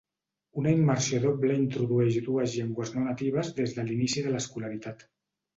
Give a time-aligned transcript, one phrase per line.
[0.61, 5.07] Una immersió doble introdueix dues llengües no natives des de l'inici de l'escolaritat.